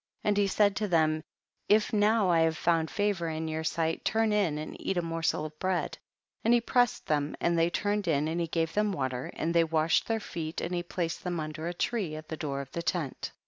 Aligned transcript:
5. 0.23 0.29
And 0.29 0.37
he 0.37 0.47
said 0.47 0.75
to 0.77 0.87
them, 0.87 1.23
if 1.69 1.93
now 1.93 2.31
I 2.31 2.39
have 2.39 2.57
found 2.57 2.89
favor 2.89 3.29
in 3.29 3.47
your 3.47 3.63
sight, 3.63 4.03
turn 4.03 4.33
in 4.33 4.57
and 4.57 4.75
eat 4.81 4.97
a 4.97 5.01
morsel 5.03 5.45
of 5.45 5.59
bread; 5.59 5.99
and 6.43 6.55
he 6.55 6.59
pressed 6.59 7.05
them, 7.05 7.35
and 7.39 7.55
they 7.55 7.69
turned 7.69 8.07
in 8.07 8.27
and 8.27 8.41
he 8.41 8.47
gave 8.47 8.73
them 8.73 8.93
water 8.93 9.29
and 9.35 9.53
they 9.53 9.63
washed 9.63 10.07
their 10.07 10.19
feet, 10.19 10.59
and 10.59 10.73
he 10.73 10.81
placed 10.81 11.23
them 11.23 11.39
under 11.39 11.67
a 11.67 11.73
tree 11.75 12.15
at 12.15 12.29
the 12.29 12.35
door 12.35 12.61
of 12.61 12.71
the 12.71 12.81
tent. 12.81 13.31